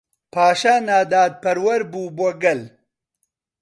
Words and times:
پاشا 0.33 0.73
ناداپەروەر 0.87 1.81
بوو 1.91 2.13
بۆ 2.17 2.27
گەل. 2.43 2.61